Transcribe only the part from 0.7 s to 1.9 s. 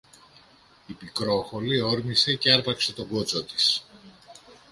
Η Πικρόχολη